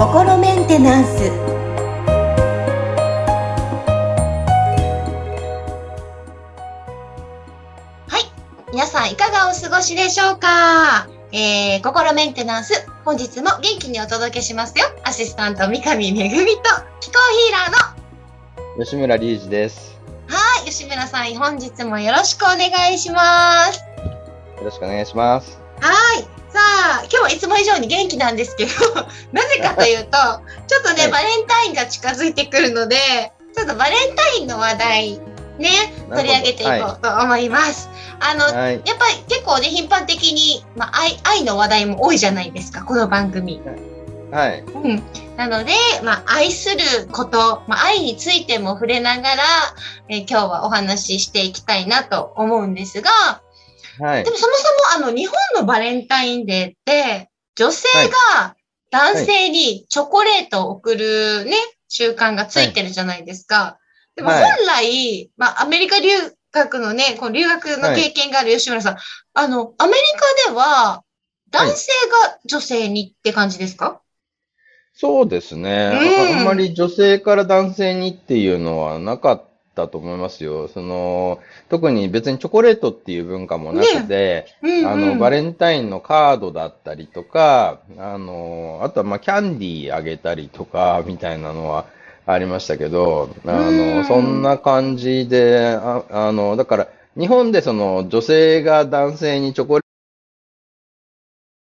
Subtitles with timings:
[0.00, 1.30] 心メンテナンス
[8.08, 8.24] はい。
[8.72, 11.08] 皆さんいかがお過ごしでしょうか？
[11.32, 14.86] えー、心メンテナンス、本日も元気にお届けしますよ。
[15.04, 16.62] アシスタント三上めぐみと、
[17.00, 19.98] 気候ヒーラーの、吉村隆二です。
[20.28, 23.89] はい、吉村さん、本日もよろしくお願いします。
[24.60, 25.58] よろしくお願いします。
[25.80, 25.90] は
[26.20, 26.22] い。
[26.52, 28.70] さあ、今日はいつも以上に元気なんですけど、
[29.32, 30.10] なぜかというと、
[30.66, 35.20] ちょっとね、はいバレンタインが近づいてくるので、ちょっとバレンタインの話題、
[35.58, 35.70] ね、
[36.10, 37.88] 取り上げていこうと思います。
[38.20, 38.82] あの、はい。
[38.84, 43.62] やっぱり結構ね、頻繁的に、まあ、愛、愛の話題も多いじゃないですか、この番組。
[44.30, 44.60] はい。
[44.60, 45.02] うん。
[45.36, 46.78] なので、まあ、愛する
[47.10, 49.42] こと、まあ、愛についても触れながら、
[50.08, 53.10] えー今日はお話ししていきたいなと思うんですが、
[53.98, 54.30] はいで。
[54.30, 57.88] もそもそもあの、日本のバレンタインデーって、女性
[58.34, 58.54] が
[58.90, 61.56] 男性にチョコレートを送るね、
[61.88, 63.78] 習慣がついてるじゃないですか。
[64.16, 66.10] でも本はい来、まあ、アメリカ留
[66.52, 68.96] 学のね、こう留学の経験がある吉村さん、
[69.34, 69.98] あの、アメリ
[70.46, 71.02] カでは、
[71.50, 71.90] 男性
[72.24, 74.00] が女性にって感じですか、
[74.94, 75.92] そうですね。
[75.92, 79.44] うんああんまり女性から男性にっていうのはなかっ
[79.80, 80.68] たと思いますよ。
[80.68, 84.86] その、特に別にチョコレートっていう文化もなくて、うんうん。
[84.86, 91.86] あの、バレンタインのカードだったりとか、あの、あとはまあキャンディーあげたりとか、みたいなのは
[92.26, 93.96] ありましたけど、あうん。
[93.98, 99.82] の、そんな感じで、ああの、だから、日本でその女性が男性にチョコレ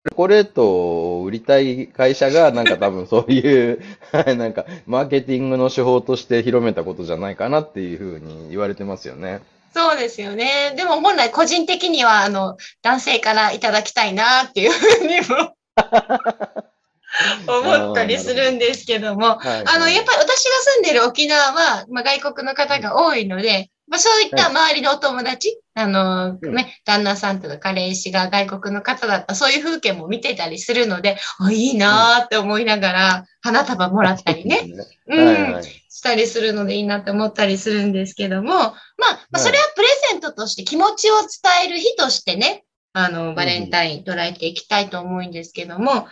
[0.09, 9.41] チョコレートを売りたい会社が、なんか多分そういう、は いなんか、マーケティングの手法として広めたことじゃないかなっていうふうに言われてますよね。
[9.75, 10.73] そうですよね。
[10.77, 15.55] でも本来個人的には、あの、男性からいただきたいなっていうふうにも
[17.47, 26.55] 思ったりするんですけども、はいあの、やっぱり私が住んでる沖縄は、まあ、外国の方が多いので、まあ、そういった周りのお友達、あの、うん。
[26.55, 34.61] ね、旦那さんとか彼氏が外国の方だった、そういう風景も見てたりするので、あ、いいなーって思いながら、花束もらったりね、
[35.07, 35.65] うん、はいはい。
[35.99, 41.29] したりするのでいいなって思ったりするんですけども、まあ、まあ、それはプレゼントとして気持ちを伝
[41.67, 46.07] える日としてね、あの、バレンタイン捉えていきたいと思うんですけども、まあ、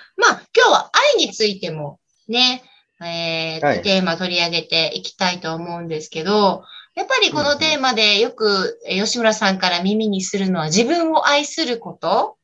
[0.57, 2.63] 今日は愛についてもね、
[3.01, 6.65] えーテーマ取り上げていきたいと思うんですけど、
[6.97, 12.37] やっぱりこのテーマでよくえー吉村さんから耳にするのは自分を愛すること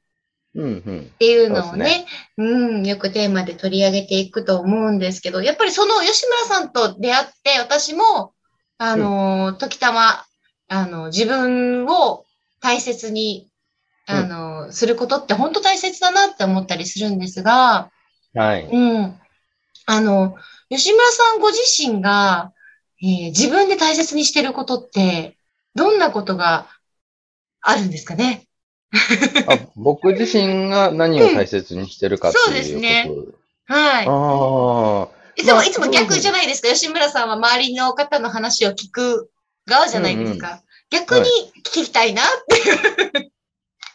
[0.54, 1.00] うんうん。
[1.00, 8.32] っていうのをね、うん、よくテーマで取り上げていくと思うんですけど、やっぱりその吉村さんと出会って、私も、
[8.78, 10.24] あのー、時たま、
[10.68, 12.24] あの、自分を
[12.60, 13.48] 大切に、
[14.06, 17.90] あのー、することって本当大切だなって思ったりするんですが、
[18.34, 18.68] はい。
[18.70, 19.18] うん。
[19.86, 20.36] あの、
[20.68, 22.52] 吉村さんご自身が、
[23.02, 25.36] えー自分で大切にしてることって、
[25.74, 26.66] どんなことが
[27.60, 28.46] あるんですかね？
[29.48, 32.56] あ僕自身が何を大切にしてるかっていうこと。
[32.56, 33.10] そうですね
[33.64, 34.06] はい。
[34.06, 36.68] あいつも、まあいつも逆じゃないですか？
[36.68, 39.30] 吉村さんは周りの方の話を聞く
[39.66, 40.62] 側じゃないですか。
[40.90, 41.24] 逆に
[41.64, 42.26] 聞きたいなっ
[43.14, 43.30] て。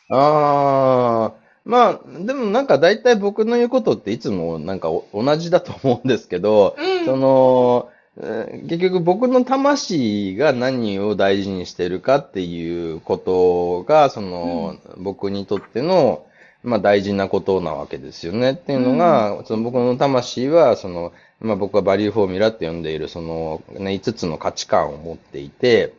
[0.10, 0.16] あ。
[0.18, 1.34] ああ。
[1.64, 7.06] まあ、でもなんか大体僕の言うことっていつもなんかお同じだと思うんですけど、うん。
[7.06, 16.26] その、えー結局僕の魂が何を大事にしてるかっていうことが、その、僕にとっての、
[16.64, 18.54] まあ大事なことなわけですよね。
[18.54, 25.94] っていうのが、その僕の魂は、その、まあ僕はバリューフォーミュラって呼んでいる、その、ね、5つの価値観を持っていて、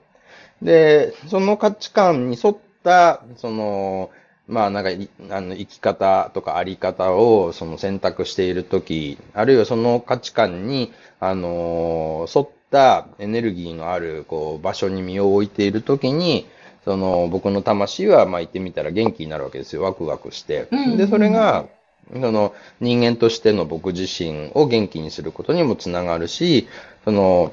[0.61, 4.11] で、その価値観に沿った、その、
[4.49, 16.47] まあなんかい、あの、生き方とかあり方をその選択しているとき、あるいはその価値観に、あのー沿ったエネルギーのある、こう、場所に身を置いているときに、
[16.85, 19.83] その、僕の魂は、まあ言ってみたら元気になるわけですよ。
[19.83, 20.69] ワクワクして。
[20.71, 21.67] うんで、それが、
[22.13, 26.69] その、人間としての僕自身を元気にすることにもつながるし、
[27.05, 27.53] その、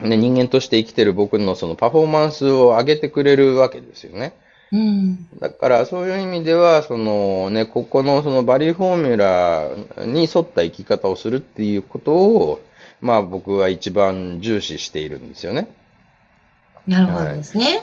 [0.00, 4.32] ね、人間として生きてる僕のそのパフォーマンスを上げてくれるわけですよね。
[4.72, 5.28] うん。
[5.40, 12.60] だからそういう意味では、そのね、ここのそのバリューフォーミュラに沿った生き方をするっていうことを、
[13.00, 15.68] まあ僕は一番重視しているんですよね。
[16.86, 17.82] なるほどですね。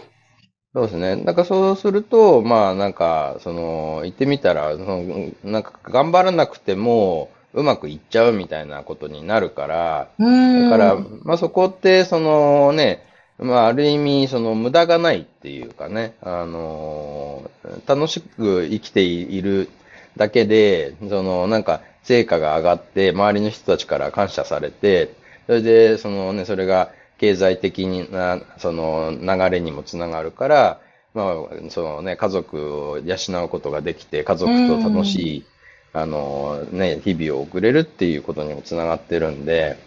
[0.74, 1.24] そうですね。
[1.24, 10.69] だからそうすると、まあなんか、その、言ってみたら、そのなんか頑張らなくてもうまくいっちゃうみたいなことになるから、うん。
[10.69, 13.04] だから、まあそこって、そのね、
[13.39, 19.69] まあ、ある意味、その、無駄がないっていうかね、あのー楽しく生きている
[20.16, 25.13] だけで、その、なんか、成果が上がって、周りの人たちから感謝されて、
[25.45, 30.80] それで、そのね、それが経済的な、その、流れにもつながるから、
[31.13, 35.45] まあ、そのね、家族を養うことができて、家族と楽しい、
[35.94, 39.78] あの、ね、日々を送れるっていうことにもつながってるんで、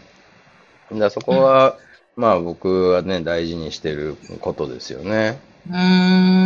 [0.93, 1.77] だそこは、
[2.21, 5.41] まあ僕はね、大事にしてることですよね。
[5.71, 5.77] うー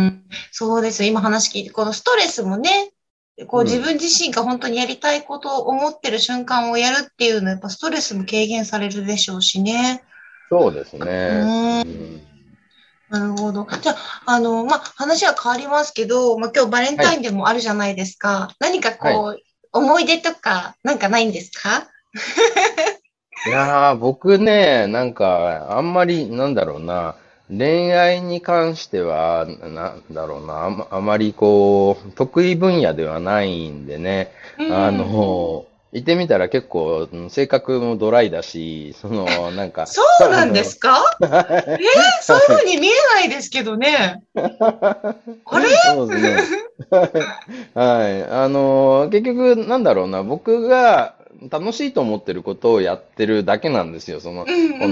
[0.07, 0.23] ん。
[0.53, 1.03] そうです。
[1.03, 2.93] 今話聞いて、このストレスもね、
[3.47, 10.01] こううん自分自身が本当にやりたいことを思ってる瞬間をやるっていうのは、やっぱストレスも軽減されるでしょうしね。
[10.49, 11.05] そうですね。
[11.05, 12.21] うんうん
[13.07, 13.67] なるほど。
[13.81, 18.49] じゃあ、あの、まあ、話は変わりますけど、まあ、今日バレンタインでもあるじゃないですか。
[18.59, 19.41] 何かこう、
[19.71, 21.87] 思い出とか、なんかないんですか？
[23.47, 27.15] いやー、僕ね、なんか、あんまり、なんだろうな、
[27.49, 34.31] 恋愛に関しては、なんだろうな、あまあまりこう、得意分野ではないんでね、
[34.71, 40.97] あの、言ってみたら結構、うん性格もドライだし、その、なんか、そうなんですか？
[41.21, 41.29] えー、
[42.21, 44.23] そういうふうに見えないですけどね。
[44.35, 45.15] あ
[45.59, 45.67] れ？
[45.93, 46.61] そうですね。
[47.75, 48.23] はい。
[48.23, 51.14] あの、結局、なんだろうな、僕が
[51.49, 54.19] 楽しいと思ってることをやってるだけなんですよ。
[54.19, 54.87] その、うんうんこ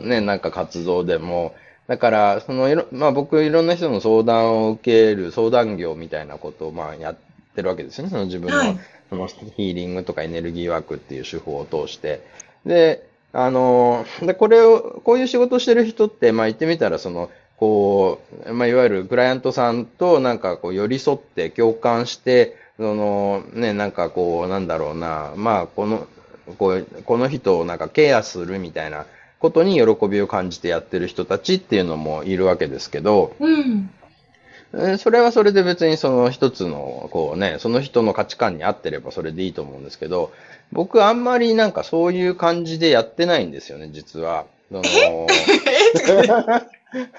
[0.00, 1.54] のね、なんか活動でも。
[1.86, 7.16] だから、そのいろ、まあ僕いろんな人の相談を受ける相談業みたいなことをまあやっ
[7.54, 8.10] てるわけですよね。
[8.10, 8.78] その自分の、はい
[9.08, 12.26] そのヒーリングとかエネルギーワークっていう手法を通して。
[12.64, 26.06] で、あの、で、これを、こういう仕事をしてる人って、まあ言ってみたら、その、こう、まあいわゆるクライアントさんとなんかこう寄り添って共感して、その、ね、なんかこう、なんだろうな、まあこの、
[26.58, 29.06] こう、この人をなんかケアするみたいな
[29.38, 33.90] ことに喜びを感じてやってる人たちっていうのもいるわけですけど、うん。
[34.74, 40.32] えーそれはそれで別にその一つの、こうね、その人の価値観に合ってればそれでいいと思うんですけど、
[40.72, 44.44] 僕あんまりなんかそういう感じでやってないんですよね、実は。
[44.70, 45.26] その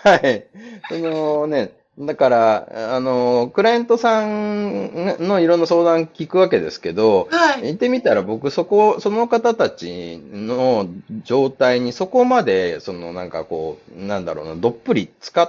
[0.04, 0.46] はい。
[0.90, 7.62] そのね、だから、あの、クライアントさんのいろんな相談聞くわけですけど、はい。
[7.64, 10.88] 言ってみたら僕そこ、その方たちの
[11.24, 15.40] 状態にそこまで、そのなんかこう、なんだろうな、どっぷり使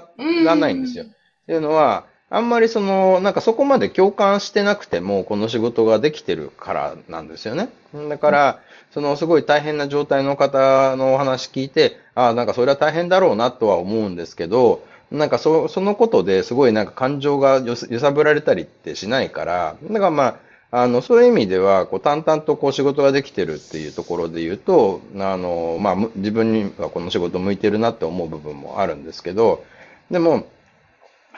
[0.46, 1.04] わないんですよ。
[1.04, 1.06] っ
[1.46, 7.68] ていうのは、あんまりその、なんかそこまで共感してなくても、この仕事ができてるからなんですよね。
[8.08, 8.60] だから、
[8.90, 20.36] そのすごい大変な状態の方のお話聞いて、ああ、なんかそれは大変だろうなとは思うんですけど、なんかそ、そのことですごいなんか感情が揺さぶられたりってしないから、だからまあ、
[20.70, 29.64] あの、そういう意味では、こう、淡々とこう仕事ができてるっていうところで言うと、あの、まあ、自分にはこの仕事向いてるなって思う部分もあるんですけど、
[30.10, 30.46] でも、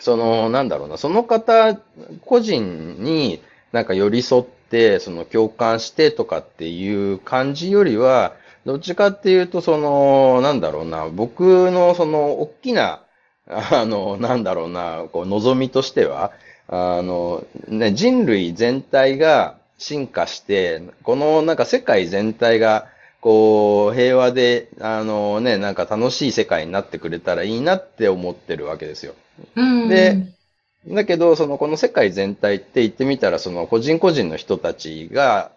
[0.00, 1.78] その、なんだろうな、その方
[2.24, 3.40] 個人に
[3.70, 8.34] なんか寄り添って、その共感してとかっていう感じよりは、
[8.66, 13.02] どっちかっていうと、その、なんだろうな、僕のその、大きな、
[13.50, 16.32] あの、なんだろうな、こう、望みとしては、
[16.68, 22.86] あの、ね、人類全体が進化して、このなんか世界全体が、
[23.20, 29.14] こう、平和で、あのね、なんか楽しい世界になってくれたらいいなって思ってるわけですよ。
[29.56, 29.88] うん。
[29.88, 30.32] で
[30.86, 35.50] だけど、その、この世界全体って言ってみたら、その、個人個人の人たちが、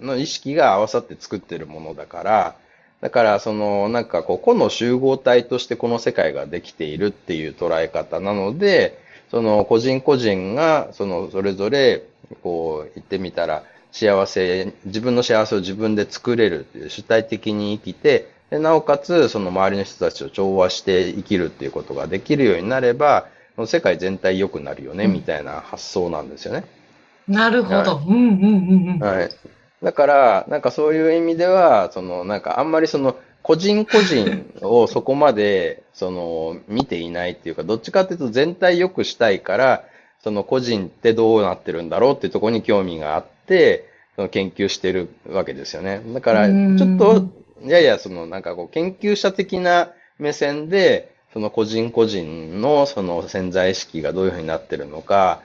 [0.00, 2.54] の意識が合わさって作ってるものだから、
[3.00, 8.98] だから、その、なんかこう、個の集合体としてこの世界ができているっていう捉え方なので、
[9.30, 12.02] その、個人個人が、その、それぞれ、
[12.42, 23.26] こう、言ってみたら、幸せ、自分の幸せを自分で作れるっていう主体的に生きて、でなおかつ、その周りの人たちと調和して生きるっていうことができるようになれば、
[23.66, 26.64] 世界全体良くなるよね、うんみたいな発想なんですよね。
[27.28, 28.02] なるほど。
[28.06, 28.98] うんうんうんうん。
[28.98, 29.30] はい。
[29.82, 39.84] だから、なんかそういう意味では、その、なんかあんまりその、個人個人をそこまで、その、見ていないっていうか、どっちかっていうと全体良くしたいから、
[40.22, 46.02] その個人ってどうなってるんだろうっていうところに興味があって、その研究してるわけですよね。
[46.12, 47.24] だから、ちうんょっと、
[47.66, 55.42] ややその、なんかこう、研究者的な目線で、その個人個人のその潜在意識がどういうふうになってるのか、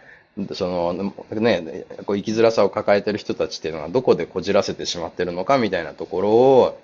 [0.54, 0.94] その
[1.32, 6.82] ね、こう生きづらさを抱えてる人たちっていうのはどこでこじらせてしまってるのかみたいなところを、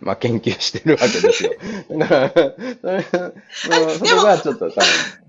[0.00, 1.52] まあ、研究してるわけですよ。
[1.98, 4.80] だから、そがちょっと多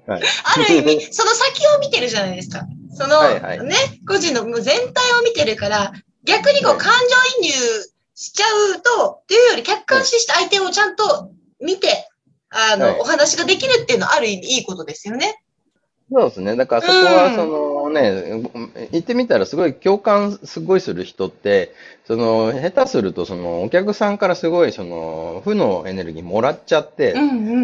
[0.05, 0.23] 分、はい。
[0.43, 2.67] ある意味、その先を見てるじゃないですか。
[2.93, 3.75] その、はいはいね、
[4.07, 5.91] 個人の全体を見てるから、
[6.23, 6.93] 逆にこはいう感
[7.41, 7.51] 情移入
[8.13, 12.07] しちゃうと、っていうより客観視して相手をちゃんと見て、
[12.49, 15.41] あの、はいお話ができるっていうのはある意味いいことですよね。
[16.11, 16.55] そうですね。
[16.55, 18.43] だからそこは、そのね、
[18.91, 21.73] 言ってみたらすごい共感すごいする人って、
[22.05, 27.15] その、下手するとその、お客さんからすごいその、負のエネルギーもらっちゃって、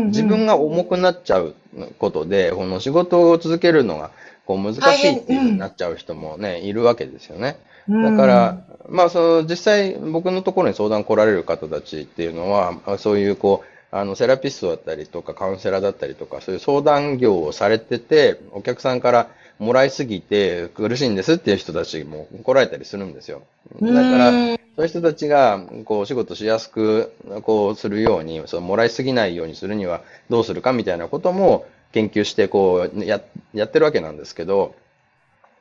[0.07, 1.53] 自分が重くなっちゃう
[2.00, 4.10] ことで、この仕事を続けるのが、
[4.48, 7.57] こう難しいっていうふうになっちゃう人もね、いるわけですよね。
[7.88, 8.57] だから、
[8.89, 19.27] まあ、その、実際、僕のところに相談来られる方たちっていうのは、まあそういう、こう、あの、セラピストだったりとか、カウンセラーだったりとか、そういう相談業をされてて、お客さんから
[19.60, 23.43] もらいすぎて苦しいんですっていう人たちも来られたりするんですよ。
[23.81, 24.31] だから、
[24.75, 27.12] そういう人たちが、こう、お仕事しやすく、
[27.43, 33.21] こう、するように、その、もらいすぎないようにするにはどうするかみたいなことも研究して、こう、や、
[33.53, 34.74] やってるわけなんですけど、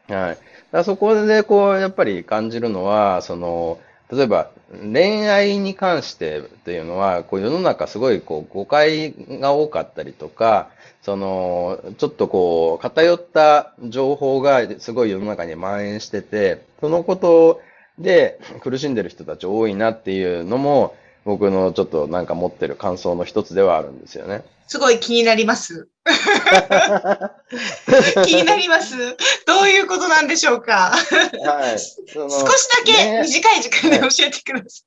[0.09, 0.39] はい。
[0.73, 3.79] だそこで、こう、やっぱり感じるのは、その、
[4.13, 10.71] 例えば、恋愛に関してというのは、こう、世の中すごい、こう、誤解が多かったりとか、
[11.03, 17.61] その、ちょっとこう、偏った情報がすごい世の中に蔓延してて、そのこと
[17.99, 20.95] で苦しんでる人たち多いなっていうのも、
[21.31, 24.43] 僕のちょっとなんか持ってる感想の一つではあるんですよね。
[24.67, 25.87] すごい気になります。
[28.27, 28.97] 気になります。
[29.47, 30.97] どういうことなんでしょうかは
[31.73, 31.79] い。
[31.79, 32.17] 少しだ
[32.85, 34.83] けね短い時間で教えてくださ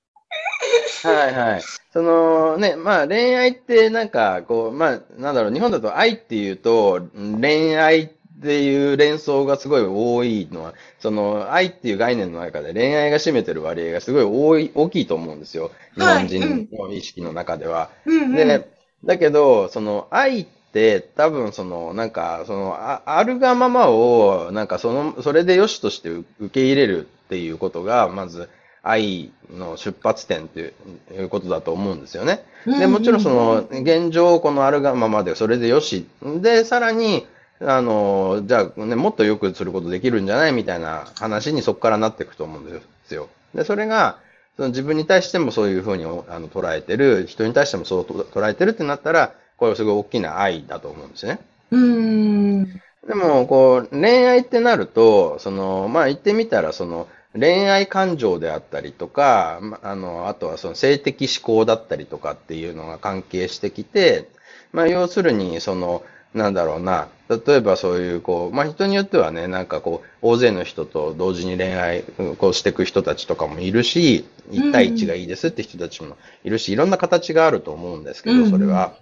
[1.09, 1.62] はいはい。
[1.93, 8.12] そのね、まあ恋愛ってなんかこう、まあなんだろう、日本だと愛っていうと恋愛
[8.43, 15.71] っていう連想がすごい多いのは、その愛っていう概念の中で恋愛が占めてる割合がすごい多い、大きいと思うんですよ。
[15.95, 17.89] 日はい本人の意識の中では。
[18.05, 18.09] い。
[18.09, 18.67] うんうんで、
[19.05, 28.50] だけど、その愛って多分そのなんかそのああるがままをなんかそのそれで良しとして受け入れるっていうことがまず
[28.81, 30.73] 愛の出発点っていう
[31.13, 32.43] いうことだと思うんですよね。
[32.65, 36.05] で、もちろんその現状このあるがままでそれでよし。
[36.41, 37.25] で、さらに
[37.65, 43.29] あの、じゃあね、もっと良くすることできるんじゃないみたいな話にそこからなっていくと思うんですよ。
[43.53, 44.17] で、それが、
[44.58, 46.08] その自分に対してもそういうふうにあ
[46.39, 51.39] の捉えてる、人に対してもそう捉えてるってなったら、これはすごい大きな愛だと思うんですね。
[51.72, 52.65] うーん。
[53.08, 64.29] でも、こう、恋愛ってなると、その、まあ言ってみたら、その、恋愛感情であったりとか、まあの、あとはその性的思考だったりとかっていうのが関係してきて、
[64.72, 66.03] まあ要するに、その、
[66.34, 67.08] なんだろうな、
[67.45, 78.93] 例えばそういう、こう、まあ人によってはね、なんかこう、大勢の人と同時に恋愛うんこうしていく人たちとかもいるし、1対1がいいですって人たちもいるし、いろんな形があると思うんですけど、それは。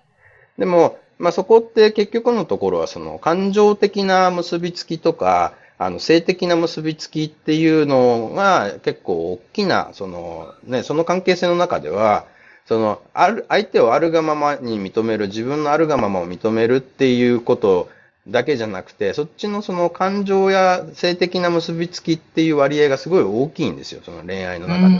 [0.57, 12.25] でも、まあそこって結局のところはその感情的な結びつきとか、あの性的な結びつきっていうのが結構大きな、そのね、その関係性の中では、
[12.65, 17.89] その、ある、相手をあるがままに認める、自分のあるがままを認めるっていうこと
[18.27, 24.95] だけじゃなくて、そっちのその感情や性的な結びつきっていう割合がすごい大きいんですよ、その恋愛の中で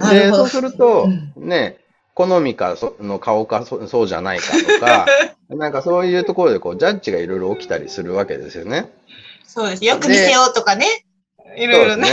[0.00, 0.12] は。
[0.12, 1.78] で、そうするとう、ね、
[2.14, 5.06] 好みかその顔かそそうじゃないかとか、
[5.50, 8.90] なんかそういうところでこう、ジャッジがいろいろ起きたりするわけですよね。
[9.46, 9.84] そうです。
[9.84, 11.04] よく見せようとかね。
[11.56, 12.08] いろいろね。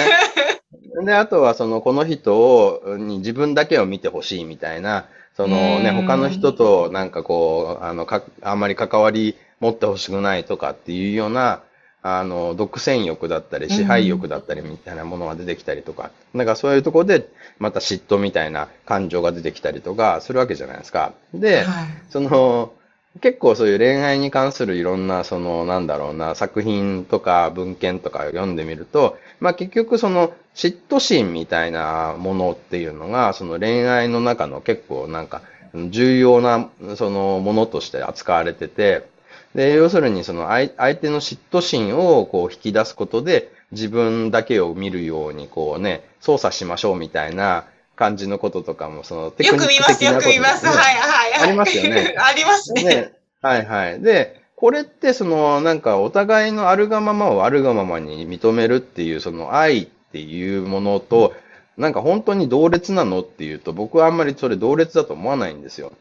[1.06, 11.62] であとはその、この人を、に自分だけを見てほしいみたいな、そのね、うん他の人となんかこう、あの、か、あんまり関わり持ってほしくないとかっていうような、
[12.04, 21.14] あの、独占欲だったり、支配欲だったりみたいなものが出てきたりとか、なんかそういうところで、また嫉妬みたいな感情が出てきたりとかするわけじゃないですか。
[21.34, 21.86] で、はい。
[22.10, 22.74] その、
[23.20, 35.42] 結構そういう恋愛に関するいろんな、その、なんだろうな、作品とか文献とか読んでみると、まあ結局その、嫉妬心みたいなものっていうのが、その恋愛の中の結構なんか、
[35.74, 39.08] 重要な、その、ものとして扱われてて、
[39.56, 47.66] で、要するにその相相手の嫉妬心をこう引き出すことで、自分だけを見るようにこうね、操作しましょうみたいな
[47.96, 50.64] 感じのこととかも、そのテクよニックく見ます、よ的なことく見ます。
[50.64, 51.44] ですねはいはいはい。
[51.44, 52.84] ありますよね ありますね。
[52.84, 53.12] ね。
[53.42, 54.02] はいはい。
[54.02, 61.34] で、これってその、なんかお互いのあるがままをあるがままに認めるっていう、その愛っていうものと、
[61.78, 65.94] なんか本当に同列なのっていうと、僕はあんまりそれ同列だと思わないんですよ。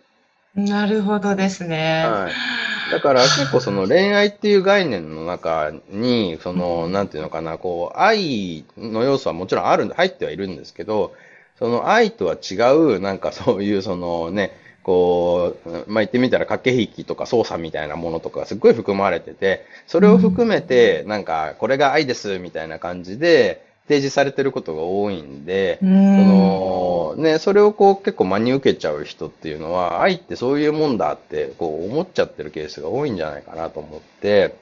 [0.54, 2.04] なるほどですね。
[2.06, 2.32] はい。
[2.90, 11.14] だから結構その恋愛っていう概念の中に、その、なんていうのかな、こう、愛の要素はもちろんあるんで、入ってはいるんですけど、
[11.58, 34.54] その愛とは違う、なんかそういうそのね、こう、まあ、言ってみたら駆け引きとか操作みたいなものとかがすっごい含まれてて、それを含めて、なんか、これが愛ですみたいな感じで提示されてることが多いんで、そその、ね、それをこう結構真に受けちゃう人っていうのは、愛ってそういうもんだってこう思っちゃってるケースが多いんじゃないかなと思って、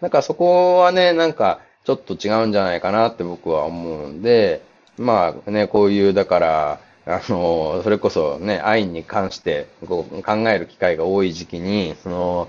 [0.00, 4.60] なんかそこはね、なんかちょっと違うんじゃないかなって僕は思うんで、
[4.96, 12.48] まあね、こういう、だから、あの、それこそね、愛に関してこう考える機会が多い時期に、その、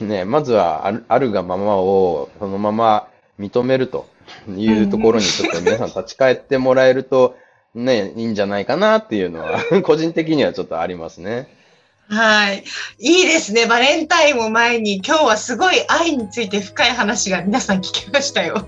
[0.00, 3.09] ね、まずはあるあるがままをそのまま
[3.40, 4.08] 認めると
[4.48, 7.36] いうところにちょっと皆さん立ち返ってもらえると、
[7.74, 11.48] ね、いいんじゃないかなっていうのは、 個人的にはちょっとありますね。
[12.08, 12.64] はい。
[12.98, 13.66] いいですね。
[13.66, 18.66] バレンタインを前に、今日はすごい愛について深い話が皆さん聞きましたよ。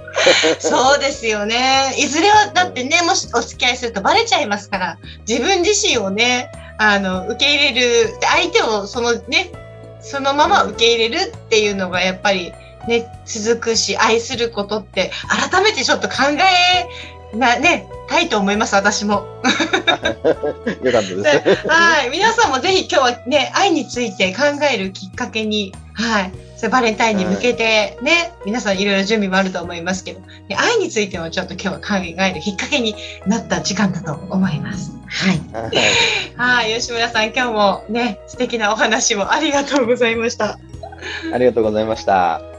[0.60, 1.94] そうですよね。
[1.98, 9.50] いずれは、だってね、もしお付き合いするとバレちゃいますから、自分自身をね、あの、受け入れる、で相手をそのね、
[10.00, 12.52] そのまま受け入れるっていうのがやっぱり
[12.88, 15.10] ね、続くし、愛することって、
[15.50, 16.16] 改めてちょっと考
[17.32, 19.26] えな、ね、たいと思います、私も。
[20.82, 21.68] よかったです。
[21.68, 22.10] はい。
[22.10, 26.32] 皆さんもぜひ今日はね、愛について考えるきっかけに、はい。
[26.56, 32.94] それバレンタインに向けてね、皆さんいろいろ準備もあると思いますけど、ね愛についてもちょっと今日は考えるきっかけに
[33.26, 34.92] なった時間だと思います。
[35.08, 35.40] はい。
[36.36, 36.74] はい。
[36.74, 40.58] 吉村さん、今日もね、素敵なお話をありがとうございました。
[41.32, 42.53] ありがとうございました。